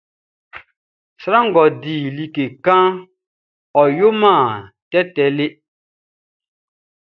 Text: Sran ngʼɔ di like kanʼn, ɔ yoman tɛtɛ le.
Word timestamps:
Sran 1.21 1.43
ngʼɔ 1.49 1.63
di 1.81 1.95
like 2.17 2.45
kanʼn, 2.65 2.95
ɔ 3.79 3.83
yoman 3.97 4.45
tɛtɛ 4.91 5.23
le. 5.37 5.45